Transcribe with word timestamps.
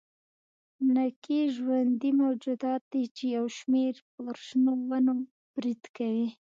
نکي 0.95 1.39
ژوندي 1.55 2.11
موجودات 2.23 2.81
دي 2.91 3.03
چې 3.15 3.23
یو 3.37 3.45
شمېر 3.57 3.93
یې 3.99 4.03
پر 4.13 4.35
شنو 4.45 4.73
ونو 4.89 5.13
برید 5.53 5.81
کوي. 5.97 6.27